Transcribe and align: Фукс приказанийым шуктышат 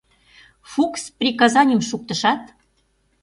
Фукс 0.71 1.03
приказанийым 1.19 1.81
шуктышат 1.89 2.41